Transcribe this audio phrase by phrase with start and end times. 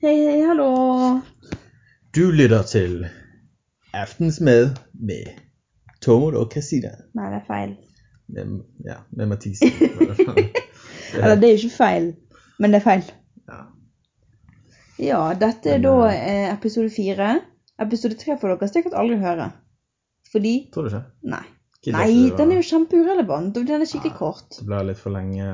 [0.00, 1.20] Hei, hei, hallo.
[2.14, 3.06] Du lytter til
[3.94, 5.30] Aftensmad med
[6.04, 6.92] Tormod og Christina.
[7.18, 7.72] Nei, det er feil.
[8.28, 9.72] Med, ja, med Mathisen.
[9.78, 12.10] Eller, det er jo ikke feil,
[12.60, 13.04] men det er feil.
[13.48, 13.64] ja.
[14.98, 17.28] Ja, dette er Men, da eh, eh, episode fire.
[17.78, 19.50] Episode tre får dere sikkert aldri høre.
[20.32, 21.02] Fordi Tror du ikke?
[21.30, 21.44] Nei.
[21.78, 24.18] Ikke Nei, du den er jo kjempeurelevant, og den er skikkelig Ja.
[24.18, 24.56] kort.
[24.58, 25.46] Det ble litt for lenge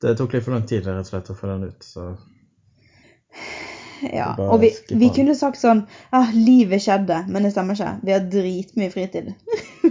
[0.00, 2.06] Det tok litt for lang tid rett og slett å få den ut, så
[4.08, 5.82] Ja, og vi, vi kunne sagt sånn
[6.16, 7.92] ah, livet skjedde, men det stemmer ikke.
[8.06, 9.32] Vi har dritmye fritid.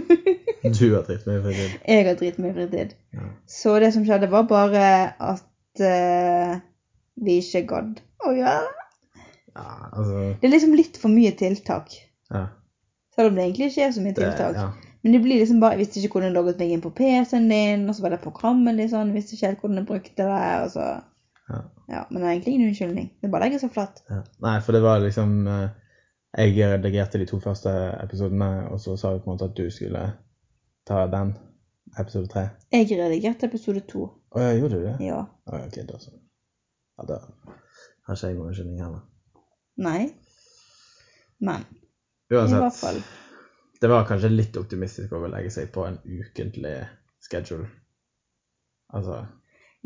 [0.80, 1.78] du har dritmye fritid.
[1.86, 2.94] Jeg har dritmye fritid.
[3.16, 3.30] Ja.
[3.50, 4.84] Så det som skjedde, var bare
[5.14, 6.58] at uh,
[7.20, 8.86] vi ikke gadd å gjøre det.
[9.54, 11.94] ja, altså Det er liksom litt for mye tiltak.
[12.30, 12.46] Ja.
[13.16, 14.56] Selv om det egentlig ikke er så mye Det, tiltak.
[14.56, 14.90] ja.
[15.00, 17.46] Men det blir liksom bare, jeg visste ikke hvordan jeg logget meg inn på PC-en
[17.48, 20.26] din, og så var det programmet litt sånn, jeg visste ikke helt hvordan jeg brukte
[20.28, 20.88] det, og så...
[21.50, 21.60] Ja.
[21.90, 23.06] Ja, men det er egentlig ingen unnskyldning.
[23.20, 24.02] Det bare legger legge seg flatt.
[24.08, 24.20] Ja.
[24.44, 25.70] Nei, for det var liksom eh,
[26.38, 29.66] Jeg redigerte de to første episodene, og så sa vi på en måte at du
[29.74, 30.04] skulle
[30.86, 31.32] ta den,
[31.98, 32.44] episode tre.
[32.70, 34.06] Jeg redigerte episode to.
[34.30, 34.94] Å ja, gjorde du det?
[35.02, 35.24] Ja.
[35.50, 36.14] Ja, ok, da så.
[37.00, 37.18] Ja, da
[38.06, 39.02] har ikke jeg noen unnskyldning heller.
[39.80, 40.04] Nei.
[41.40, 41.66] Men,
[42.30, 43.02] i hvert fall.
[43.80, 46.76] det var kanskje litt optimistisk å legge seg på en ukentlig
[47.24, 47.66] schedule.
[48.94, 49.24] Altså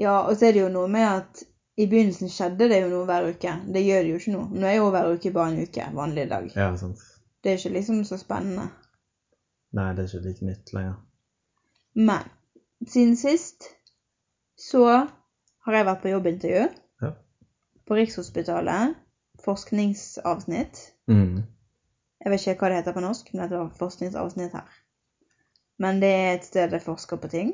[0.00, 1.44] Ja, og så er det jo noe med at
[1.76, 3.56] i begynnelsen skjedde det jo noe hver uke.
[3.74, 4.42] Det gjør det jo ikke nå.
[4.54, 6.46] Nå er jo hver uke bare en uke, vanlig dag.
[6.54, 7.02] Ja, sant.
[7.42, 8.68] Det er ikke liksom så spennende.
[9.74, 11.00] Nei, det er ikke like nytt lenger.
[11.94, 12.30] Men,
[12.86, 13.66] siden sist
[14.58, 14.84] så
[15.66, 16.68] har jeg vært på jobbintervju.
[17.02, 17.10] Ja.
[17.86, 18.94] På Rikshospitalet.
[19.44, 20.78] Forskningsavsnitt.
[21.10, 21.42] Mm.
[22.22, 24.70] Jeg vet ikke hva det heter på norsk, men det var forskningsavsnitt her.
[25.82, 27.50] Men det er et sted jeg forsker på ting.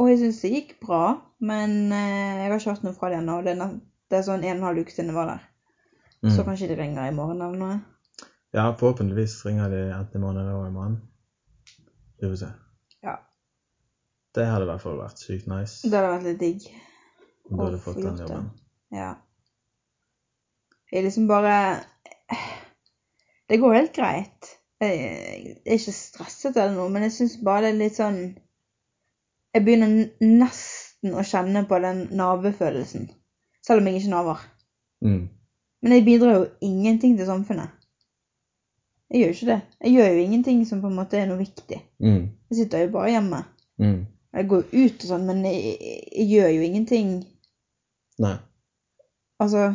[0.00, 1.04] Og jeg syns det gikk bra,
[1.44, 3.38] men eh, jeg har ikke hørt noe fra det ennå.
[3.44, 3.54] Det,
[4.10, 5.46] det er sånn en og en halv uke siden jeg var der.
[6.20, 6.32] Mm.
[6.36, 7.78] Så kanskje de ringer i morgen eller noe.
[8.56, 10.96] Ja, forhåpentligvis ringer de enten i morgen eller i morgen.
[12.20, 12.50] Vi får se.
[13.06, 13.16] Ja.
[14.34, 16.66] Det hadde i hvert fall vært sykt nice Det hadde vært litt digg.
[17.48, 18.50] om du hadde fått den jobben.
[18.94, 19.14] Ja.
[20.90, 21.54] Jeg liksom bare
[23.48, 24.50] Det går helt greit.
[24.80, 25.00] Jeg
[25.66, 28.20] er ikke stresset eller noe, men jeg syns bare det er litt sånn
[29.54, 33.08] Jeg begynner nesten å kjenne på den navefølelsen.
[33.66, 34.44] Selv om jeg ikke naver.
[35.04, 35.22] Mm.
[35.80, 37.72] Men jeg bidrar jo ingenting til samfunnet.
[39.10, 39.60] Jeg gjør jo ikke det.
[39.82, 41.80] Jeg gjør jo ingenting som på en måte er noe viktig.
[41.98, 42.22] Mm.
[42.50, 43.42] Jeg sitter jo bare hjemme.
[43.82, 44.04] Mm.
[44.36, 45.74] Jeg går jo ut og sånn, men jeg,
[46.14, 47.08] jeg gjør jo ingenting
[48.20, 48.36] Nei.
[49.42, 49.72] Altså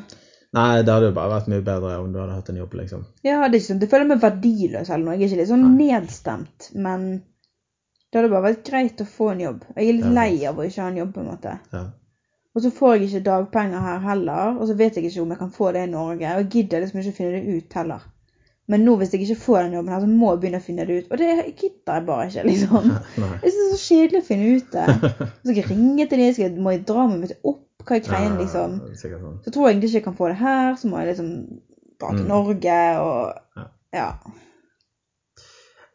[0.55, 3.01] Nei, det hadde jo bare vært mye bedre om du hadde hatt en jobb, liksom.
[3.25, 5.15] Ja, det er ikke sånn, Det føler meg verdiløs eller noe.
[5.17, 7.09] Jeg er ikke litt sånn nedstemt, men
[8.15, 9.63] det hadde bare vært greit å få en jobb.
[9.75, 11.53] Jeg er litt Ja, lei av å ikke ha en jobb, på en måte.
[11.75, 11.83] Ja.
[12.55, 15.39] Og så får jeg ikke dagpenger her heller, og så vet jeg ikke om jeg
[15.41, 16.29] kan få det i Norge.
[16.31, 18.05] Og jeg gidder liksom ikke å finne det ut heller.
[18.71, 20.85] Men nå hvis jeg ikke får den jobben her, så må jeg begynne å finne
[20.87, 21.09] det ut.
[21.11, 21.27] Og det
[21.59, 22.87] gidder jeg bare ikke, liksom.
[23.43, 24.85] Jeg synes det er så kjedelig å finne ut det.
[25.43, 27.99] Så skal jeg ringe til dem, skal jeg, må jeg dra meg litt opp, hva
[27.99, 28.79] er greien, liksom.
[28.97, 29.35] Sånn.
[29.45, 31.29] Så tror jeg egentlig ikke jeg kan få det her, så må jeg liksom
[31.99, 32.31] dra til Mm.
[32.31, 33.67] Norge og Ja.
[33.99, 34.07] ja.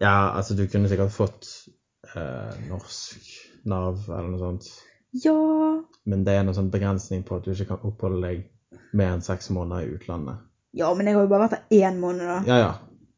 [0.01, 1.49] Ja, altså du kunne sikkert fått
[2.16, 3.31] eh, norsk
[3.71, 4.69] Nav eller noe sånt.
[5.25, 5.34] Ja,
[6.06, 8.44] Men det er noen sånn begrensning på at du ikke kan oppholde deg
[8.97, 10.47] mer enn seks måneder i utlandet.
[10.72, 12.38] Ja, men jeg har jo bare vært der én måned, da.
[12.47, 12.71] Ja, ja.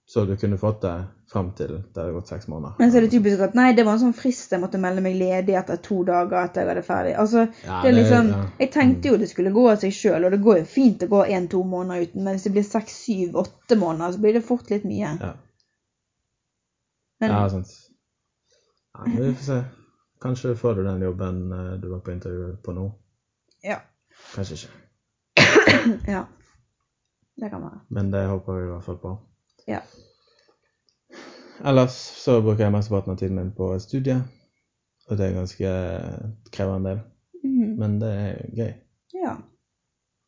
[0.08, 0.94] Så du kunne fått det
[1.32, 2.74] fram til det hadde gått seks måneder.
[2.80, 5.04] Men så er det typisk at nei, det var en sånn frist jeg måtte melde
[5.04, 7.14] meg ledig etter to dager etter jeg hadde ferdig.
[7.22, 8.40] Altså, Ja, det er liksom, ja.
[8.58, 11.08] Jeg tenkte jo det skulle gå av seg sjøl, og det går jo fint å
[11.12, 14.44] gå én-to måneder uten, men hvis det blir seks, syv, åtte måneder, så blir det
[14.48, 15.14] fort litt mye.
[15.22, 15.32] Ja,
[17.22, 17.72] Men ja sant.
[18.98, 19.64] Ja, vi får se.
[20.22, 22.92] Kanskje får du den jobben eh, du var på intervju på nå.
[23.64, 23.78] ja.
[24.34, 24.68] Kanskje ikke.
[26.12, 26.26] ja.
[27.40, 27.80] Det kan være.
[27.88, 29.12] Men det håper vi i hvert fall på.
[29.66, 29.80] Ja.
[31.64, 31.94] Ellers
[32.24, 34.22] så bruker jeg mesteparten av tiden min på studiet,
[35.10, 35.70] Og det er ganske
[36.52, 37.00] krevende,
[37.44, 37.72] Mhm.
[37.78, 38.72] men det er gøy.
[39.14, 39.32] Ja.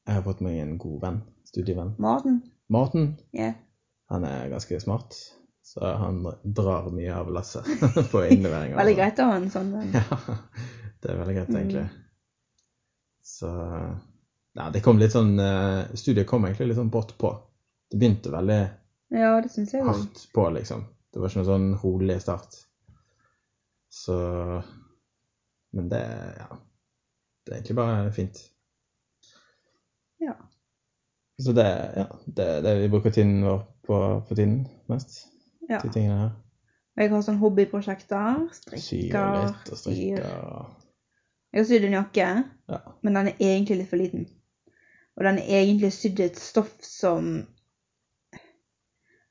[0.06, 1.20] Jeg har fått meg en god venn.
[1.46, 1.94] Studievenn.
[1.98, 2.42] Martin.
[2.68, 3.16] Martin.
[3.32, 3.52] Ja.
[4.10, 5.14] Han er ganske smart,
[5.64, 7.64] så han drar mye av lasset
[8.12, 8.74] på innlevering.
[8.74, 9.94] av- Veldig greit å ha en sånn venn.
[9.96, 10.36] Ja,
[11.00, 11.60] det er veldig greit, Mm.
[11.60, 11.86] egentlig.
[13.24, 13.48] Så
[14.54, 17.32] Ja, det kom litt sånn eh, Studiet kom egentlig litt sånn brått på.
[17.90, 18.60] Det begynte veldig
[19.16, 20.84] Ja, det synes jeg hardt på, liksom.
[21.12, 22.60] Det var ikke noe sånn rolig start.
[23.90, 24.16] Så
[25.72, 26.02] Men det
[26.38, 26.56] Ja.
[27.44, 28.38] Det er egentlig bare fint.
[30.20, 30.34] Ja.
[31.42, 35.26] Så det ja, det er det vi bruker tiden vår på for tiden mest.
[35.70, 35.78] Ja.
[35.82, 36.32] De tingene her.
[36.96, 38.44] Jeg har sånn hobbyprosjekter.
[38.54, 39.54] Syr Strikker.
[39.72, 40.70] og strikker.
[41.54, 42.28] Jeg har sydd en jakke,
[42.70, 42.78] Ja.
[43.02, 44.28] men den er egentlig litt for liten.
[45.16, 47.46] Og den er egentlig sydd et stoff som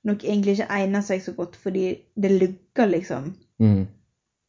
[0.03, 1.83] nok egentlig ikke egner seg så godt, fordi
[2.19, 3.33] det lugger, liksom.
[3.59, 3.85] Mm.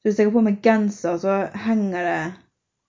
[0.03, 1.35] Så hvis jeg har på meg genser, så
[1.67, 2.35] henger det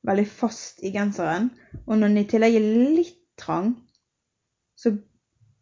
[0.09, 1.51] veldig fast i genseren.
[1.85, 2.65] Og når den i tillegg er
[2.97, 3.75] litt trang,
[4.77, 4.91] så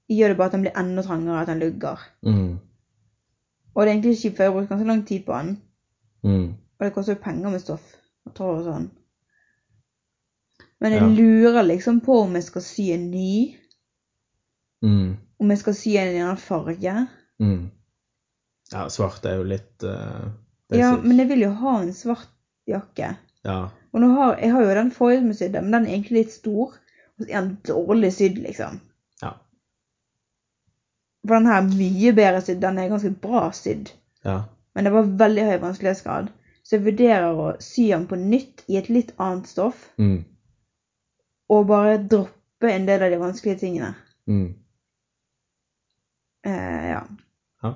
[0.09, 1.99] gjør det bare at den blir enda trangere, at den lugger.
[2.25, 2.59] Mm.
[3.73, 5.53] Og det er egentlig kjipt, for jeg har brukt ganske lang tid på den.
[6.23, 6.47] Mm.
[6.53, 7.95] Og det koster jo penger med stoff
[8.27, 8.89] og tråd og sånn.
[10.83, 11.07] Men jeg Ja.
[11.07, 13.55] lurer liksom på om jeg skal sy en ny.
[14.83, 15.17] Mm.
[15.39, 16.95] Om jeg skal sy en i en annen farge.
[17.39, 17.71] Mm.
[18.73, 20.29] Ja, svart er jo litt uh,
[20.73, 22.29] Ja, men jeg vil jo ha en svart
[22.67, 23.15] jakke.
[23.45, 23.69] Ja.
[23.93, 26.31] Og har, jeg har jo den forrige som jeg sydde, men den er egentlig litt
[26.33, 26.73] stor.
[27.17, 28.79] Og så er den dårlig sydd, liksom.
[31.27, 32.61] For den her er mye bedre sydd.
[32.63, 33.93] Den er ganske bra sydd.
[34.27, 34.41] Ja.
[34.75, 36.31] Men det var veldig høy vanskelighetsgrad.
[36.63, 39.89] Så jeg vurderer å sy den på nytt i et litt annet stoff.
[39.99, 40.23] Mm.
[41.51, 43.93] Og bare droppe en del av de vanskelige tingene.
[44.27, 44.53] Mm.
[46.47, 47.03] Eh, ja.
[47.63, 47.73] Ja.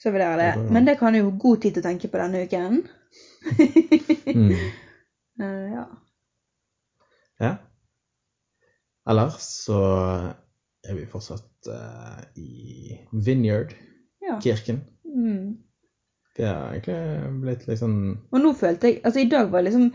[0.00, 0.72] Så vurderer jeg Det det.
[0.72, 2.84] Men det kan jo god tid til å tenke på denne uken.
[4.34, 4.52] Mm.
[5.38, 5.84] Eh, ja.
[7.38, 7.50] ja.
[9.06, 9.44] Ellers
[11.12, 13.74] fortsatt uh, i Vineyard,
[14.24, 14.38] ja.
[14.44, 14.82] kirken.
[15.08, 15.56] Mm.
[16.36, 17.94] Det har egentlig blitt litt sånn
[18.30, 19.88] Og nå følte jeg Altså, i dag var liksom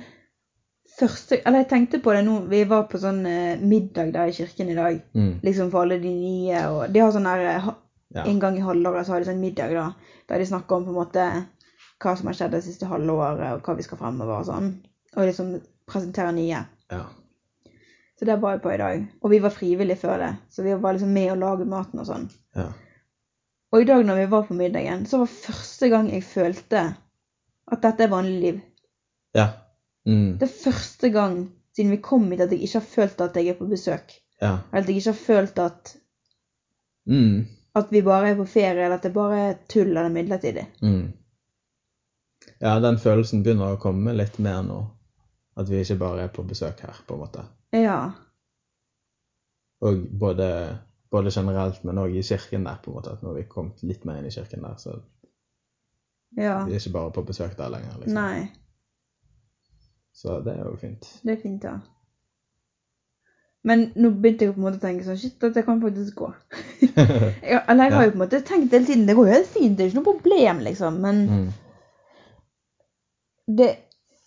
[0.97, 4.35] første Eller jeg tenkte på det nå Vi var på sånn eh, middag der i
[4.35, 4.97] kirken i dag.
[5.15, 5.29] mm.
[5.45, 7.77] Liksom for alle de nye og De har sånn der eh, ha-
[8.13, 8.25] Ja.
[8.29, 9.87] En gang i halvåret så har de sånn middag, da.
[10.29, 11.23] Der de snakker om på en måte
[12.03, 14.67] hva som har skjedd det siste halvåret, og hva vi skal fremover og sånn.
[15.15, 15.55] Og liksom
[15.89, 16.59] presentere nye.
[16.91, 17.05] ja.
[18.23, 19.01] Så det var jeg på i dag.
[19.19, 22.05] Og vi var frivillige før det, så vi var liksom med å lage maten og
[22.07, 22.29] sånn.
[22.55, 22.69] Ja.
[23.73, 26.83] Og i dag når vi var på middagen, så var første gang jeg følte
[27.67, 28.61] at dette er vanlig liv.
[29.35, 29.49] Ja.
[30.07, 30.37] Mm.
[30.39, 31.33] Det er første gang
[31.75, 34.13] siden vi kom hit at jeg ikke har følt at jeg er på besøk.
[34.39, 34.53] Ja.
[34.71, 35.93] Eller at jeg ikke har følt at,
[37.05, 37.41] Mm.
[37.75, 40.63] at vi bare er på ferie, eller at det bare er tull eller midlertidig.
[40.81, 41.11] Mm.
[42.61, 44.79] Ja, den følelsen begynner å komme litt mer nå.
[45.57, 47.43] At vi ikke bare er på besøk her, på en måte.
[47.73, 48.11] Ja.
[49.81, 50.77] Og både,
[51.11, 53.15] både generelt, men òg i kirken der, på en måte.
[53.15, 54.99] At nå har vi kommet litt mer inn i kirken der, så
[56.37, 56.63] Ja.
[56.65, 57.97] vi er ikke bare på besøk der lenger.
[57.97, 58.13] liksom.
[58.13, 58.51] Nei.
[60.13, 61.19] Så det er jo fint.
[61.23, 61.79] Det er fint, ja.
[63.63, 66.33] Men nå begynte jeg på en måte å tenke sånn Shit, dette kan faktisk gå.
[66.81, 69.53] jeg, eller jeg har jo på en måte tenkt hele tiden Det går jo helt
[69.53, 70.97] fint, det er ikke noe problem, liksom.
[71.05, 71.45] Men mm.
[73.59, 73.69] det,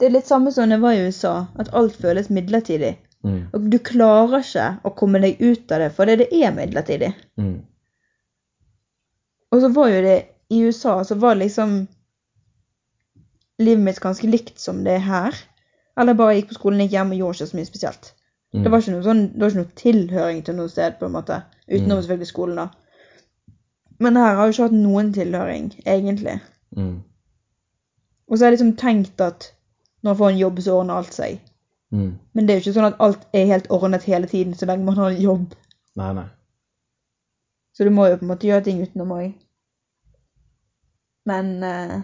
[0.00, 1.34] det er litt samme som det var i USA.
[1.60, 2.94] At alt føles midlertidig.
[3.26, 3.40] Mm.
[3.52, 7.10] Og du klarer ikke å komme deg ut av det, for det, det er midlertidig.
[7.40, 7.56] Mm.
[9.52, 10.16] Og så var jo det
[10.54, 11.80] I USA så var liksom
[13.58, 15.38] livet mitt ganske likt som det er her.
[15.96, 18.10] Eller jeg bare gikk på skolen, gikk hjem og gjorde ikke så mye spesielt.
[18.54, 18.62] Mm.
[18.62, 21.16] Det var ikke noe sånn, det var ikke noe tilhøring til noe sted, på en
[21.16, 21.40] måte.
[21.66, 22.02] Utenom Mm.
[22.02, 22.68] selvfølgelig skolen, da.
[23.98, 26.36] Men her har jeg jo ikke hatt noen tilhøring, egentlig.
[26.76, 27.02] Mm.
[28.28, 29.52] Og så har jeg liksom tenkt at
[30.02, 31.40] når jeg får en jobb, så ordner alt seg.
[31.94, 32.18] Mm.
[32.34, 34.86] Men det er jo ikke sånn at alt er helt ordnet hele tiden så lenge
[34.88, 35.54] man har en jobb.
[35.96, 36.26] Nei, nei.
[37.76, 39.32] Så du må jo på en måte gjøre ting utenom òg.
[41.28, 41.96] Men eh,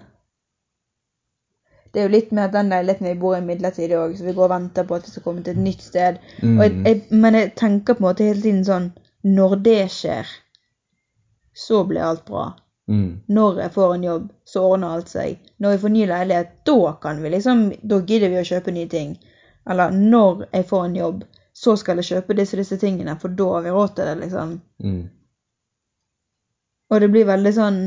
[1.92, 4.34] det er jo litt med at den leiligheten vi bor i midlertidig òg, så vi
[4.36, 6.20] går og venter på at vi skal komme til et nytt sted.
[6.42, 6.60] Mm.
[6.60, 10.30] Jeg, jeg, men jeg tenker på en måte hele tiden sånn Når det skjer,
[11.54, 12.48] så blir alt bra.
[12.90, 13.20] Mm.
[13.30, 15.36] Når jeg får en jobb, så ordner alt seg.
[15.62, 18.90] Når vi får ny leilighet, da kan vi liksom Da gidder vi å kjøpe nye
[18.90, 19.14] ting.
[19.70, 23.48] Eller når jeg får en jobb, så skal jeg kjøpe disse disse tingene, for da
[23.56, 24.54] har vi råd til det, liksom.
[24.82, 25.02] Mm.
[26.92, 27.82] Og det blir veldig sånn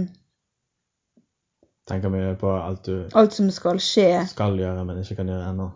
[1.85, 4.23] Tenker mye på alt du Alt som skal skje.
[4.31, 5.67] skal gjøre, men ikke kan gjøre ennå.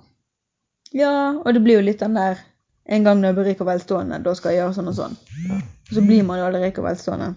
[0.97, 2.39] Ja, og det blir jo litt den der
[2.89, 5.17] En gang når jeg blir rik og velstående, da skal jeg gjøre sånn og sånn.
[5.45, 5.59] Ja.
[5.93, 7.35] Så blir man jo aldri rik og velstående.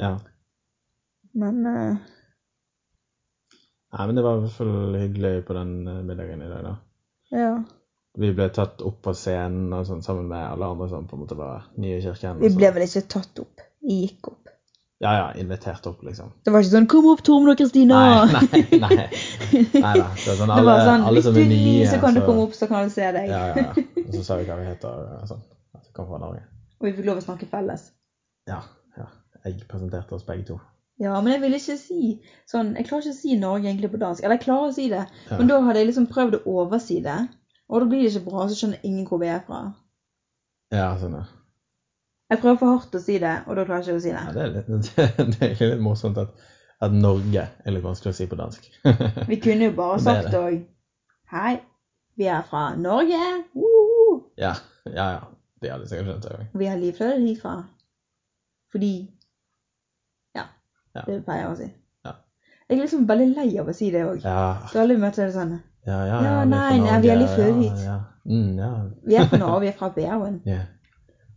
[0.00, 0.14] ja.
[1.36, 1.98] Men eh,
[3.90, 6.74] Nei, men det var i hvert fall hyggelig på den eh, middagen i dag, da.
[7.34, 7.52] ja.
[8.18, 11.20] Vi ble tatt opp på scenen og sånn, sammen med alle andre som på en
[11.22, 12.40] måte var nye i kirken.
[12.42, 13.62] Vi ble vel ikke tatt opp.
[13.86, 14.50] Vi gikk opp.
[15.00, 16.32] Ja, ja, invitert opp, liksom.
[16.44, 19.62] Det var ikke sånn 'Kom opp, Tormod og Kristina!' Nei, nei, nei.
[19.80, 20.08] nei da.
[20.12, 22.20] Det sånn det var sånn alle Hvis som du er ny, nye, så kan du
[22.26, 23.30] komme opp, så kan vi se deg.
[23.30, 23.86] Ja, ja, ja.
[24.06, 25.40] Og så sa vi hva vi heter og sånn.
[25.78, 26.42] At vi kom fra Norge.
[26.82, 27.86] Og vi fikk lov å snakke felles.
[28.50, 28.60] Ja,
[28.98, 29.06] ja.
[29.46, 30.58] Jeg presenterte oss begge to.
[31.00, 32.00] Ja, men jeg vil ikke si
[32.50, 34.24] sånn Jeg klarer ikke å si Norge egentlig på dansk.
[34.24, 35.38] Eller jeg klarer å si det, Ja.
[35.38, 37.18] men da hadde jeg liksom prøvd å oversi det.
[37.70, 39.60] Og da blir det ikke bra, så skjønner ingen hvor vi er fra.
[40.74, 41.24] Ja, sånn, ja.
[42.30, 44.24] Jeg prøver for hardt å si det, og da klarer jeg ikke å si ja
[44.30, 44.34] det.
[44.34, 46.34] det, er litt, det er egentlig litt morsomt at,
[46.84, 48.68] at Norge er litt vanskelig å si på dansk.
[49.30, 50.60] Vi kunne jo bare er sagt òg
[51.30, 51.60] Hei,
[52.18, 53.18] vi er fra Norge.
[53.54, 54.16] Woo!
[54.36, 54.52] Ja,
[54.90, 55.04] ja.
[55.14, 55.20] ja.
[55.62, 56.46] De hadde sikkert skjønt det òg.
[56.58, 57.52] Vi har livfløyet herfra.
[57.62, 58.00] fra.
[58.74, 58.92] Fordi
[60.96, 61.02] Ja.
[61.06, 61.68] Det pleier jeg å si.
[62.06, 62.14] Ja.
[62.68, 64.24] Jeg er liksom veldig lei av å si det òg.
[64.24, 66.16] Ja, Du alle møter møtt det sånn ja, ja.
[66.20, 67.86] Ja, vi er nei, nei, vi er litt før hit.
[68.28, 68.74] Mm, ja.
[69.06, 70.42] Vi er fra Norge, vi er fra Bergen.
[70.50, 70.68] Yeah.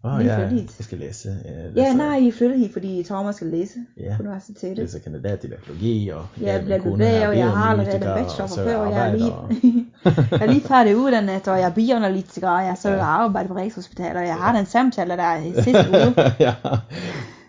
[0.06, 0.72] Oh, Vi er født hit.
[0.80, 4.18] Jeg skal lese eh, Ja, nei, vi flyttet hit fordi Tama skal lese yeah.
[4.18, 4.82] på universitetet.
[4.82, 8.48] Lese kandidat i biologi, og jeg er min kone er og jeg har allerede bachelor
[8.52, 9.86] fra før, og jeg er arbeider.
[10.34, 13.06] Jeg er litt ferdig utdannet, og jeg er bioanalytiker, og jeg så Ja.
[13.24, 16.20] arbeid på Rikshospitalet, og jeg har en samtale der i siste ord.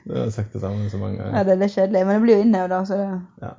[0.05, 1.37] Du har sagt det samme så mange ganger.
[1.39, 3.09] Ja, det er litt kjedelig, men det blir jo innøvd, da, så det
[3.47, 3.53] Ja.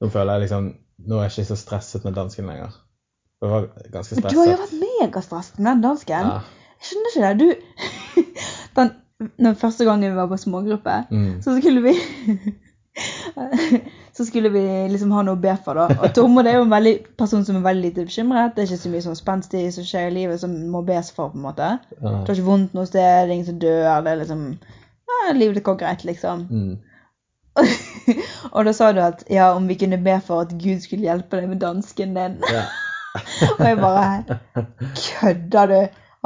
[0.00, 0.72] Nå føler jeg liksom
[1.08, 2.74] Nå er jeg ikke så stresset med dansken lenger.
[3.42, 4.24] Jeg var ganske stresset.
[4.24, 6.28] Men du har jo vært megastresset med den dansken.
[6.30, 6.40] Ja.
[6.78, 7.38] Jeg skjønner ikke det.
[7.40, 7.48] Du
[8.78, 8.90] Den,
[9.38, 11.42] den første gangen vi var på smågruppe, Mm.
[11.42, 11.92] så skulle vi
[14.14, 15.98] Så skulle vi liksom ha noe å be for, da.
[15.98, 18.52] Og Tormod er jo en veldig person som er veldig lite bekymret.
[18.54, 21.32] Det er ikke så mye sånn spenstig som skjer i livet som må bes for,
[21.32, 21.70] på en måte.
[21.98, 24.44] Du har ikke vondt noe sted, det er ingen som dør, det er liksom
[25.10, 26.46] ja, Livet går greit, liksom.
[26.46, 26.76] Mm.
[28.54, 31.38] og da sa du at ja, om vi kunne be for at Gud skulle hjelpe
[31.38, 32.38] deg med dansken din.
[32.50, 32.64] Ja.
[33.58, 34.38] Og jeg bare
[34.98, 35.76] Kødder du?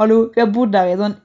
[0.01, 1.19] Hallo, vi har bodd der i sånn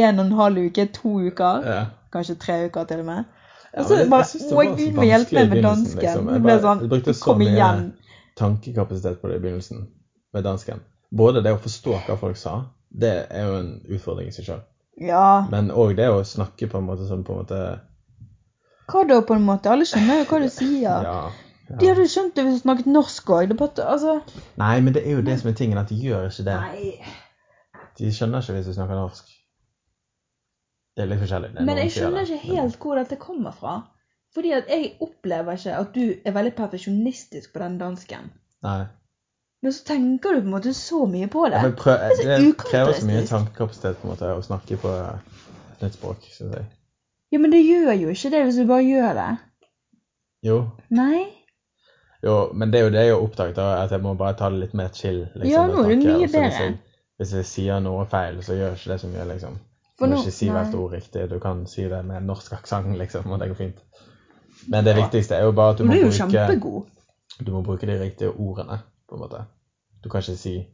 [0.00, 1.66] en og en halv uke, to uker.
[1.66, 1.82] ja.
[2.12, 3.28] Kanskje tre uker til og med.
[3.74, 5.62] Ja, Og så men jeg- jeg synes det var så Gud må hjelpe meg med
[5.62, 6.00] dansken.
[6.00, 6.28] liksom.
[6.32, 7.92] Jeg bare- sånn jeg brukte så mye-
[8.36, 9.86] tankekapasitet på det i begynnelsen
[10.34, 10.80] med dansken.
[11.16, 14.60] Både det å forstå hva folk sa, det er jo en utfordring i seg sjøl.
[15.00, 15.46] Ja.
[15.50, 17.80] Men òg det å snakke på en måte som på en måte
[18.90, 19.66] Hva da, på en måte?
[19.70, 21.02] Alle skjønner jo hva du sier.
[21.02, 21.30] Ja.
[21.78, 23.52] De hadde jo skjønt det hvis du snakket norsk òg.
[23.78, 24.20] Altså
[24.58, 26.60] Nei, men det er jo det som er tingen, at de gjør ikke det.
[26.60, 27.00] Nei.
[27.96, 29.24] De skjønner ikke hvis du snakker norsk.
[31.00, 31.50] Det er litt forskjellig.
[31.54, 33.76] Det er Men jeg skjønner ikke helt hvor dette kommer fra.
[34.36, 38.28] Fordi at jeg opplever ikke at du er veldig perfeksjonistisk på den dansken.
[38.66, 38.82] Nei.
[39.64, 41.64] Men så tenker du på en måte så mye på det.
[41.64, 45.82] Ja, prøv, så det krever så mye tankekapasitet på en måte å snakke på et
[45.82, 46.68] nytt språk, Synes jeg.
[47.32, 49.28] Ja, men det gjør jo ikke det hvis du bare gjør det.
[50.46, 50.62] Jo.
[50.88, 51.26] Nei?
[52.24, 54.50] jo, men det er jo det jeg har oppdaget, da, at jeg må bare ta
[54.52, 55.22] det litt mer chill.
[55.34, 56.46] Liksom, Ja, nå er det mye bedre.
[56.46, 56.78] Hvis jeg,
[57.20, 59.58] hvis jeg sier noe feil, så gjør ikke det så mye, liksom.
[60.00, 61.26] Du må ikke si hvert ord riktig.
[61.30, 63.80] Du kan si det med norsk aksent, liksom, og det går fint.
[64.68, 65.02] Men det Ja.
[65.02, 66.86] viktigste er jo bare at du må, du er jo bruke, kjempegod.
[67.46, 68.78] du må bruke de riktige ordene,
[69.08, 69.44] på en måte.
[70.04, 70.66] Du kan ikke si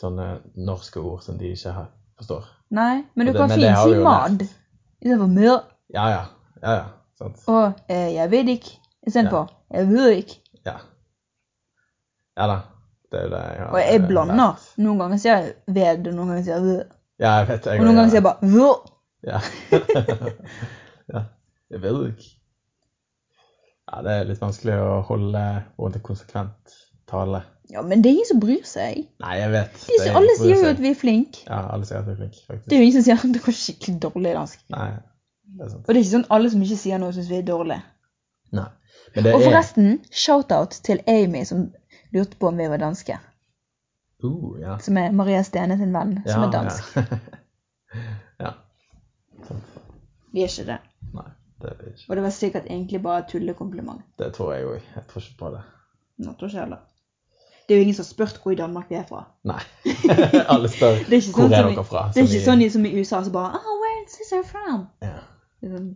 [0.00, 1.74] sånne norske ord som de ikke
[2.18, 2.44] forstår.
[2.70, 4.40] Nei, men du Det- kan fint si mad
[5.02, 5.62] istedenfor mør.
[5.94, 6.24] Ja, ja.
[6.62, 6.84] Ja, ja.
[7.18, 7.36] Sant.
[7.48, 8.70] Og eh, jeg vet ikke
[9.06, 10.36] istedenfor jeg vet ikke.
[10.66, 10.76] Ja.
[12.38, 12.60] Ja da.
[13.10, 14.60] Det er jo det jeg har Og jeg blander.
[14.78, 16.84] Noen ganger sier jeg ved, og noen ganger sier jeg ved.
[17.20, 17.66] Ja, jeg vet.
[17.68, 18.68] Jeg Og noen ganger sier jeg bare vå.
[19.28, 19.40] Ja.
[21.14, 21.24] ja.
[21.70, 22.30] Jeg vet ikke.
[23.90, 26.76] Ja, det er litt vanskelig å holde en konsekvent
[27.10, 27.42] tale.
[27.70, 29.04] Ja, men det er ingen som bryr seg.
[29.22, 29.78] Nei, jeg vet.
[29.78, 31.44] De, Det er alle sier jo at vi er flinke.
[31.46, 32.66] Ja, alle sier at vi er flink, faktisk.
[32.66, 34.62] Det er jo ingen som sier at det er skikkelig dårlig dansk.
[34.74, 34.88] Nei,
[35.58, 35.82] det er sant.
[35.84, 37.82] Og det er ikke sånn alle som ikke sier noe, syns vi er dårlige.
[38.58, 38.68] Nei.
[39.14, 41.66] Men det Og er forresten, shout-out til Amy som
[42.14, 43.18] lurte på om vi var danske.
[44.24, 44.76] Uh, ja.
[44.84, 46.96] Som er Maria Stene sin venn, som er dansk.
[46.96, 47.20] Ja.
[48.40, 48.52] ja.
[49.48, 49.64] Sant.
[50.34, 50.78] Vi er ikke det.
[51.14, 51.26] Nei,
[51.62, 52.04] det er vi ikke.
[52.08, 54.02] Og det var sikkert egentlig bare tullekompliment.
[54.20, 54.84] Det tror jeg òg.
[54.94, 55.62] Jeg tror ikke på det.
[56.22, 56.84] Nå tror ikke jeg heller.
[57.66, 59.24] Det er jo ingen som har spurt hvor i Danmark vi er fra.
[59.46, 59.58] Nei.
[60.54, 62.04] alle spør Det er ikke sånn er som i- dere fra.
[62.14, 64.86] Det er ikke i- sånn som i USA som bare oh, where is this from?
[65.02, 65.16] Ja.
[65.64, 65.90] Sånn-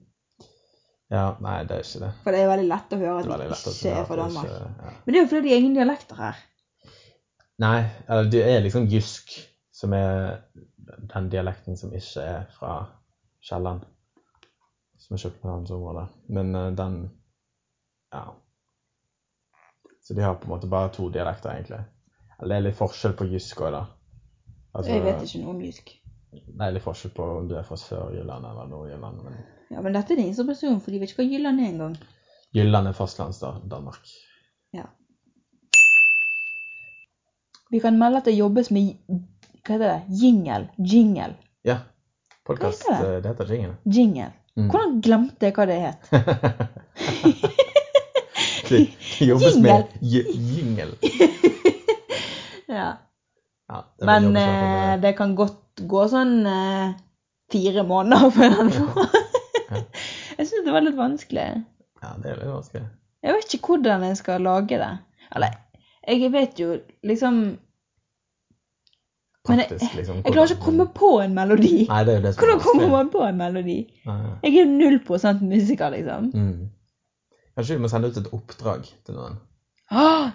[1.14, 2.10] ja, nei, det er ikke det.
[2.24, 4.50] For det er veldig lett å høre at å ikke er fra Danmark.
[4.50, 4.92] ikke- ja.
[5.04, 6.42] Men det er jo fordi de har ingen dialekter her.
[7.62, 9.34] Nei, eller det er liksom jysk
[9.74, 10.40] som er
[11.14, 12.76] den dialekten som ikke er fra
[13.44, 13.84] Kielland.
[14.98, 16.06] Som er Københavnsområdet.
[16.28, 17.10] Men uh, den
[18.12, 18.24] Ja.
[20.02, 21.84] Så de har på en måte bare to dialekter, egentlig.
[22.40, 23.84] Eller det er litt forskjell på jysk òg, da.
[24.74, 25.94] Altså, Jeg vet ikke noe om jysk.
[26.34, 29.22] Det er litt forskjell på om du er fra Sør-Jylland eller Nord-Jylland.
[29.24, 29.38] Men
[29.70, 31.30] Ja, Men dette er det ingen som bryr seg om, for de vet ikke hva
[31.30, 31.96] Jylland er engang.
[32.54, 34.12] Jylland er fastlands-Danmark.
[34.74, 34.84] Ja.
[37.74, 38.92] Vi kan melde at det jobbes med
[39.66, 40.02] hva heter det?
[40.20, 40.68] Jingle.
[40.78, 41.32] Jingle.
[41.66, 41.80] Ja.
[42.46, 42.84] Podkast.
[42.86, 43.08] Det?
[43.24, 43.72] det heter Jingle.
[43.96, 44.28] Jingle.
[44.54, 44.68] Mm.
[44.70, 45.98] Hvordan glemte jeg hva det het?
[48.68, 48.78] Det
[49.26, 49.72] jobbes Jingle.
[49.72, 49.82] med
[50.54, 50.94] jingle.
[52.76, 52.86] Ja.
[53.68, 56.94] Ja, det Men eh, det kan godt gå sånn eh,
[57.52, 59.18] fire måneder før den går.
[60.38, 61.50] jeg syns det var litt vanskelig.
[62.02, 62.86] Ja, det er litt vanskelig.
[63.26, 64.94] Jeg vet ikke hvordan jeg skal lage det.
[65.34, 65.58] Eller,
[66.06, 67.44] jeg vet jo liksom
[69.48, 70.22] Men jeg, liksom.
[70.24, 71.74] jeg klarer ikke å komme på en melodi.
[71.90, 73.74] Nei, det er det som Hvordan kommer man på en melodi?
[74.08, 74.20] Nei.
[74.46, 76.30] Jeg er jo null prosent musiker, liksom.
[76.32, 76.70] Mm.
[77.54, 79.36] Kanskje vi må sende ut et oppdrag til noen.
[79.92, 80.30] Ah,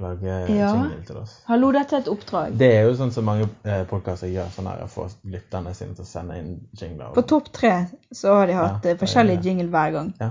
[0.00, 0.70] lage Ja.
[0.70, 1.32] jingle til oss.
[1.48, 2.54] Hallo, dette er et oppdrag.
[2.60, 5.98] Det er jo sånn som mange eh, podkaster gjør, sånn her å få lytterne sine
[5.98, 7.10] til å sende inn jingler.
[7.16, 7.72] På topp tre
[8.14, 10.12] så har de hatt Ja, eh, er jingle hver gang.
[10.22, 10.30] Ja.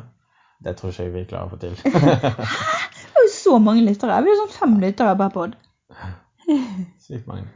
[0.63, 1.75] Det tror ikke jeg vi klarer å få til.
[1.83, 2.15] Hæ?
[3.03, 4.21] Det er jo så mange lyttere.
[4.23, 5.59] Vi har sånn fem lyttere per pod.
[7.03, 7.51] Sykt mange.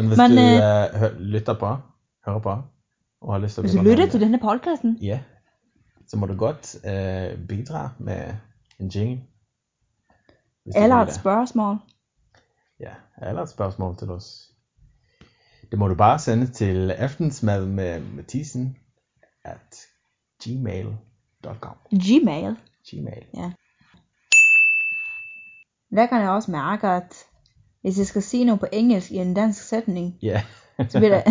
[0.00, 1.76] Men hvis Men, du eh, eh, lytter på,
[2.26, 2.62] hører på,
[3.20, 5.18] og har lyst til å Hvis du lytter til denne podcasten, Ja.
[6.08, 8.34] Så må du godt eh, bidra med
[8.80, 9.22] en jingle.
[10.74, 11.76] Eller et spørsmål
[12.80, 14.52] Ja, eller et spørsmål til oss.
[15.70, 18.76] Det må du bare sende til aftensmad med Mathisen
[19.44, 19.86] at
[20.44, 21.76] gmail.com.
[21.90, 22.56] Gmail.
[22.90, 23.54] Gmail.
[25.96, 27.26] Der kan jeg også mærke at
[27.82, 30.42] hvis jeg skal si noe på engelsk i en dansk setning, yeah.
[30.88, 31.22] så blir det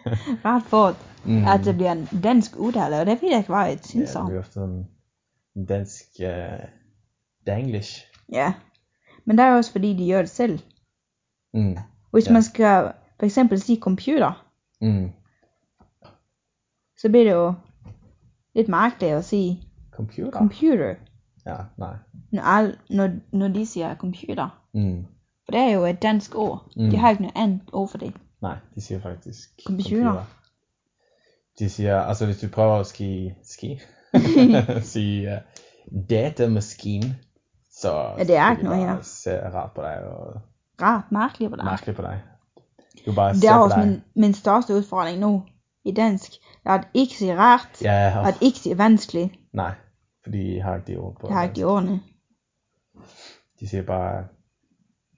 [0.44, 1.44] rart for Mm.
[1.44, 4.10] at det blir en dansk uttale, og det vil jeg ikke, hvad jeg ja, synes
[4.10, 6.68] det blir ofte sånn dansk uh,
[7.46, 8.04] danglish.
[8.32, 8.52] Ja.
[9.24, 10.58] Men det er også fordi, de gjør det selv.
[11.54, 11.74] Mm.
[12.12, 12.32] Hvis Ja.
[12.32, 14.44] man skal eksempel sige computer,
[14.80, 15.10] Mm.
[16.96, 17.54] så blir det jo
[18.54, 19.42] litt merkelig å si
[19.96, 20.30] Computer?
[20.38, 20.94] computer,
[21.46, 21.96] ja, nei.
[22.90, 24.48] når, når de sier computer.
[24.74, 25.04] Mm.
[25.48, 26.58] For det er jo et dansk ord.
[26.76, 26.90] Mm.
[26.92, 28.10] De har ikke noe annet ord for det.
[28.44, 30.26] Nei, de sier faktisk Computer.
[31.58, 33.08] De sier Altså, hvis du prøver å ski
[33.48, 33.70] Ski?
[34.92, 35.40] si uh,
[36.10, 37.08] datamaskin,
[37.72, 39.00] så Ja, det er ikke noe her.
[39.02, 40.38] se rart på deg og
[40.82, 41.64] Rart Merkelig på deg?
[41.66, 42.20] merkelig på deg.
[43.06, 43.86] Du bare Det ser er på også deg.
[43.88, 45.32] min, min største utfordring nå
[45.84, 46.32] i dansk.
[46.62, 49.30] Det er at ikke si rart, Ja, at ikke si vanskelig.
[49.56, 49.72] Nei,
[50.22, 52.00] for de har ikke de ord på De har ikke de ordene.
[53.60, 54.26] De sier bare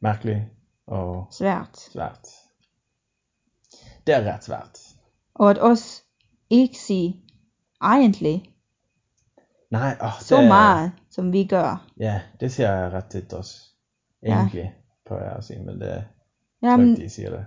[0.02, 0.38] merkelig
[0.86, 1.76] og Svært.
[1.92, 2.28] svært.
[4.06, 4.78] Det er rett svært.
[5.34, 6.02] Og at oss
[6.50, 7.12] ikke sier
[7.82, 8.46] egentlig
[9.70, 11.76] Nei, åh, det så mye som vi gjør.
[12.00, 13.68] Ja, det sier jeg rett også.
[14.22, 14.40] Ja.
[14.40, 14.72] Egentlig,
[15.06, 15.92] prøver jeg å si, men det
[16.62, 17.44] Jamen, ikke de sier det.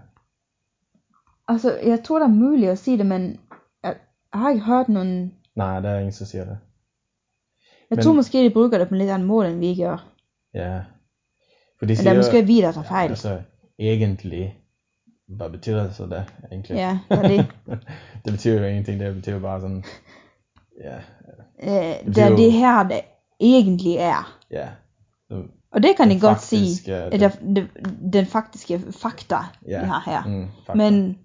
[1.47, 3.39] altså, jeg tror det er mulig å si det, men
[3.83, 3.97] jeg
[4.33, 5.11] har ikke hørt noen
[5.55, 6.57] Nei, det er ingen som sier det.
[7.89, 9.99] Jeg Men- tror måske, de bruker det på en litt annen måte enn vi gjør.
[10.53, 10.83] Ja.
[11.83, 13.41] For de skal det er måske vi, der tager ja, altså,
[13.79, 14.43] egentlig
[15.27, 16.75] Hva betyr det så det, egentlig?
[16.77, 17.45] Ja, det
[18.25, 18.33] det.
[18.33, 18.99] betyr jo ingenting.
[18.99, 19.83] Det betyr jo bare sånn
[20.83, 20.95] Ja.
[21.63, 23.01] Øh, det er jo- det her, det
[23.39, 24.37] egentlig er.
[24.51, 24.67] ja.
[25.27, 26.93] Så, Og det kan de godt sige.
[27.11, 27.67] Eller den,
[28.13, 29.79] den faktiske fakta, ja.
[29.79, 30.23] vi har her.
[30.27, 30.73] Mm, fakta.
[30.77, 31.17] Men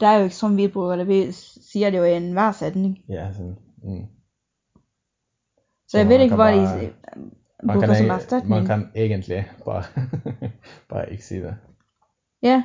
[0.00, 1.06] det er jo ikke sånn vi bruker det.
[1.08, 2.98] Vi sier det jo i enhver setning.
[3.08, 4.04] Ja, sånn mm.
[5.88, 6.92] Så jeg vet ikke, hva bare- de
[7.64, 8.50] man, bruger kan, som erstatning.
[8.50, 9.84] man kan egentlig bare
[10.90, 11.54] Bare ikke si det.
[12.42, 12.62] Ja.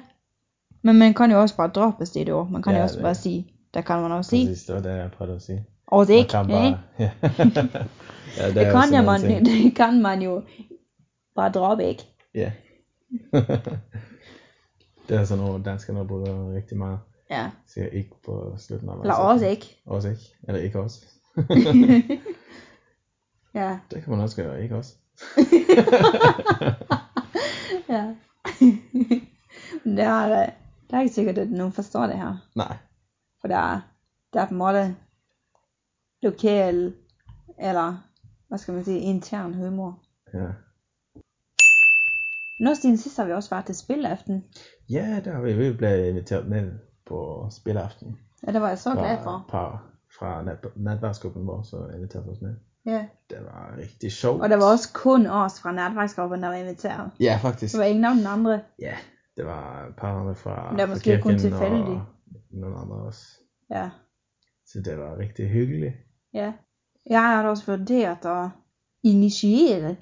[0.81, 2.49] Men man kan jo også bare droppe det ord.
[2.51, 4.45] Man kan Ja, jo også det- bare si Det kan man også si.
[4.47, 5.57] Præcis, det var det jeg prøvde å si.
[5.87, 7.09] Og det Man ikke, kan bare ja.
[8.37, 10.41] ja, Det, er kan man, det kan man jo
[11.35, 12.03] bare droppe ikke.
[12.35, 12.51] Ja.
[15.09, 16.97] det er sånn ord danskerne bruker riktig mye.
[17.29, 17.47] Ja.
[17.69, 19.65] Sier ikke på slutten av hver Eller oss ikke.
[19.85, 20.29] Også ikke.
[20.47, 21.05] Eller ikke også.
[23.55, 23.79] Ja.
[23.91, 24.95] det kan man også gjøre, ikke også.
[27.89, 28.15] ja.
[29.83, 30.49] det er,
[30.89, 32.37] det er ikke sikkert, at noen forstår det her.
[32.55, 32.75] Nei.
[33.41, 33.81] For det er,
[34.33, 34.95] det er på en måte
[36.23, 36.93] lokal,
[37.59, 37.99] eller
[38.49, 39.99] hva skal man si intern humor.
[40.33, 40.51] Ja.
[42.59, 44.43] Nå, Stine, sist har vi også vært til spilleaften.
[44.89, 46.71] ja, det har vi, vi ble inviteret med
[47.07, 48.17] på spilleaften.
[48.47, 49.45] Ja, det var jeg så glad for.
[49.49, 49.79] fra,
[50.19, 50.41] fra
[50.75, 52.55] nettverksgruppen vår som så inviteret os med.
[52.85, 53.05] Ja.
[53.29, 54.41] Det var riktig sjovt.
[54.41, 57.11] Og det var også kun oss fra netværksgruppen, der var inviteret.
[57.19, 57.73] Ja, faktisk.
[57.73, 58.61] Det var ingen av den andre.
[58.79, 58.95] Ja,
[59.37, 62.01] det var et par andre fra, Det fra kirken og
[62.51, 63.27] noen andre også.
[63.69, 63.89] Ja.
[64.65, 65.93] Så det var riktig hyggelig.
[66.33, 66.53] Ja.
[67.09, 68.49] Jeg hadde også vurdert å
[69.03, 69.95] initiere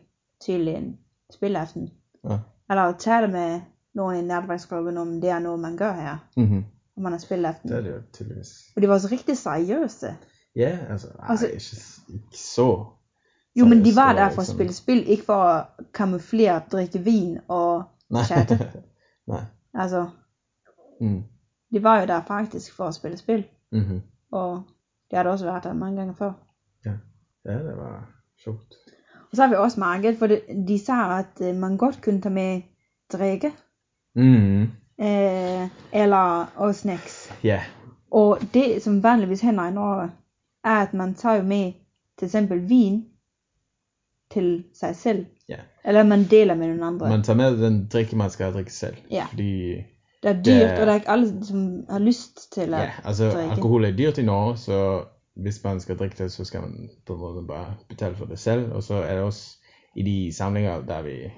[0.43, 0.97] til en
[1.33, 1.91] spilleaften.
[2.23, 2.39] Ja.
[2.69, 3.61] Eller tale med
[3.95, 6.17] noen i nettverksgruppen om det er noe man gør her.
[6.37, 6.65] Mm-hmm.
[6.97, 7.69] Om man har spilleaften.
[7.69, 8.51] Det er det jo tydeligvis.
[8.75, 10.15] Og de var også riktig seriøse.
[10.55, 12.67] Ja, altså, Altså- ikke, ikke så.
[13.57, 16.99] Jo, men de var der for å sådan- spille spill, ikke for å kamuflere, drikke
[17.03, 17.83] vin og
[18.27, 18.57] chatte.
[19.27, 19.41] Nei.
[19.73, 20.09] Altså,
[21.01, 21.23] Mm.
[21.73, 23.43] de var jo der faktisk for å spille spill.
[23.73, 24.01] Mm-hmm.
[24.31, 24.63] Og
[25.11, 26.31] de hadde også vært der mange ganger før.
[26.85, 26.91] Ja.
[27.45, 28.07] ja, det var
[28.43, 28.73] sjovt.
[29.31, 30.27] Og så har vi også marked, for
[30.67, 32.61] de sa at øh, man godt kunne ta med
[33.11, 33.51] drikke,
[34.15, 34.61] Mm.
[34.99, 37.31] Eh, eller og snacks.
[37.45, 37.61] Yeah.
[38.11, 40.11] Og det, som vanligvis hender i Norge,
[40.63, 41.73] er, at man tar jo med
[42.21, 43.05] eksempel vin
[44.33, 45.25] til seg selv.
[45.51, 45.63] Yeah.
[45.85, 47.09] Eller man deler med noen andre.
[47.09, 48.97] man tar med den drikken man skal drikke selv.
[49.11, 49.29] Yeah.
[49.29, 49.83] Fordi,
[50.23, 52.89] det er dyrt, det og det er ikke alle, som har lyst til at ja,
[53.03, 53.51] altså drikke.
[53.51, 54.79] alkohol er dyrt i Norge, så
[55.37, 58.39] hvis man skal drikke det, så skal man på en måte bare betale for det
[58.39, 58.71] selv.
[58.73, 59.57] Og så er det også
[59.95, 61.31] i de samlinger, der vi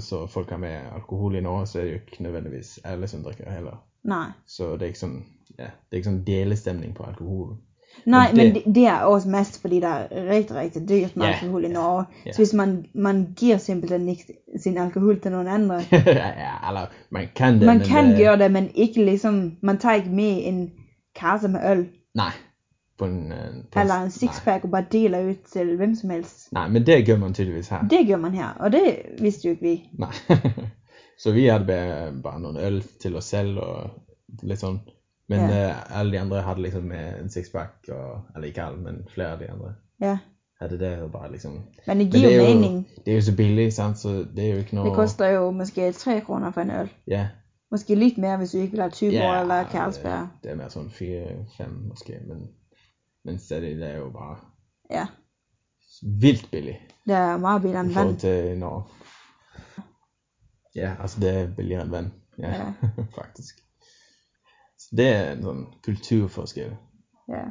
[0.00, 3.22] så folk har med alkohol i Norge, så er det jo ikke nødvendigvis alle som
[3.22, 3.82] drikker heller.
[4.04, 4.30] Nei.
[4.46, 5.20] Så det er ikke sånn
[5.58, 7.56] ja, det er ikke sånn delestemning på alkohol.
[8.06, 11.16] Nej, Men men det- det, det er også mest fordi det er riktig, riktig dyrt
[11.16, 12.04] med yeah, alkohol i Norge.
[12.26, 12.32] ja.
[12.32, 15.74] Så hvis man, man gir simpelthen ikke sin alkohol til noen andre.
[15.92, 19.78] ja, eller man kan det, Man men kan det, gjøre det, men ikke liksom, man
[19.78, 20.70] tar ikke med en
[21.16, 22.30] kasse med øl, Nei.
[22.98, 26.48] På en, eh, på eller en sixpack og bare deler ut til hvem som helst.
[26.52, 26.62] Nei.
[26.62, 27.82] Nei, men det gjør man tydeligvis her.
[27.90, 28.82] Det gjør man her, og det
[29.20, 29.88] visste jo ikke vi.
[29.98, 30.12] Nei.
[31.22, 31.66] så vi hadde
[32.22, 33.90] bare noen øl til oss selv og
[34.42, 34.80] litt sånn.
[35.30, 35.76] Men yeah.
[35.76, 39.44] uh, alle de andre hadde liksom med en sixpack, eller ikke alle, men flere av
[39.44, 40.18] de andre Yeah.
[40.60, 41.52] hadde det og bare liksom
[41.86, 42.88] men det Men det jo mening.
[43.04, 45.50] det er jo så billig, sant, så det er jo ikke noe Det koster jo
[45.50, 46.88] måske tre kroner for en øl.
[47.06, 47.26] Ja.
[47.70, 50.28] Måske litt mer hvis du ikke vil ha Tuborg yeah, eller Carlsberg.
[50.42, 52.48] Det er mer sånn fire-fem, måske, men,
[53.24, 54.36] men stedet det er jo bare
[54.90, 55.12] yeah.
[56.00, 58.84] vilt billig det er meget billigere i end forhold til Norge.
[60.74, 62.12] Ja, altså det er billigere enn venn.
[62.38, 62.72] Ja, yeah.
[63.18, 63.69] faktisk.
[64.96, 66.72] Det er en sånn kulturforskjell.
[67.30, 67.44] Ja.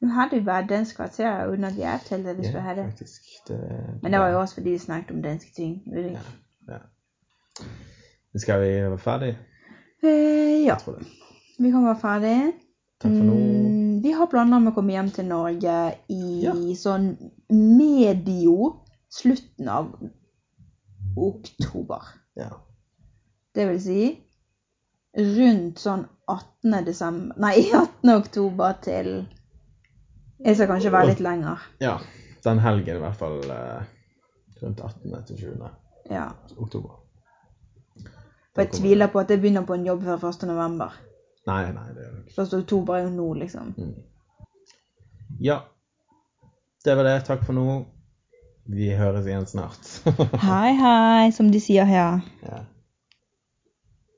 [0.00, 2.82] Nå hadde vi bare dansk kvarter, under vi avtalte det, hvis vi hadde.
[2.82, 2.90] det.
[2.90, 3.22] faktisk.
[3.48, 3.58] Det,
[4.02, 5.82] Men det var jo også fordi, vi snakket om danske ting.
[5.94, 6.16] Vet du?
[6.72, 6.78] Ja.
[8.32, 9.36] Men Skal vi være ferdige?
[10.02, 11.06] Eh, ja, tror det.
[11.58, 12.52] vi kommer være ferdige.
[13.00, 13.34] Takk for nå.
[13.34, 15.76] Mm, vi har planer om å komme hjem til Norge
[16.08, 16.52] i Ja.
[16.76, 17.10] sånn
[17.50, 19.92] medio slutten av
[21.16, 22.02] oktober.
[22.36, 22.48] Ja.
[23.54, 24.00] Det vil si
[25.18, 26.84] rundt sånn 18.
[26.86, 28.10] desember Nei, 18.
[28.14, 29.08] oktober til
[30.44, 31.58] Jeg skal kanskje være litt lenger.
[31.82, 31.98] ja.
[32.44, 33.82] Den helgen i hvert fall eh,
[34.62, 35.16] rundt 18.
[35.28, 35.66] til 20.
[36.10, 36.30] Ja.
[36.56, 36.94] oktober.
[38.54, 40.46] For jeg tviler på at jeg begynner på en jobb før 1.
[40.48, 40.94] november.
[41.46, 42.32] Nei, nei, det gjør ikke.
[42.46, 42.54] 1.
[42.62, 43.74] oktober er jo nå, liksom.
[43.76, 43.92] Mm.
[45.44, 45.58] Ja.
[46.84, 47.14] Det var det.
[47.28, 47.66] Takk for nå.
[48.72, 49.92] Vi høres igjen snart.
[50.48, 52.22] Hei, hei, som de sier her.
[52.46, 52.62] ja.